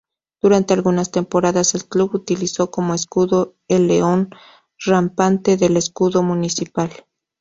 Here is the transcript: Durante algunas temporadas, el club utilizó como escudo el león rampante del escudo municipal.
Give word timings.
Durante 0.41 0.73
algunas 0.73 1.11
temporadas, 1.11 1.75
el 1.75 1.85
club 1.87 2.15
utilizó 2.15 2.71
como 2.71 2.95
escudo 2.95 3.53
el 3.67 3.85
león 3.87 4.31
rampante 4.79 5.57
del 5.57 5.77
escudo 5.77 6.23
municipal. 6.23 6.89